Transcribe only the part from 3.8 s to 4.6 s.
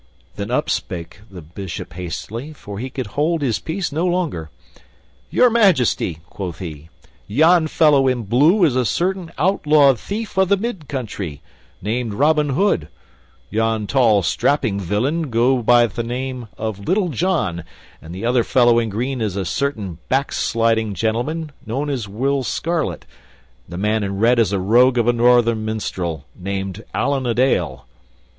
no longer: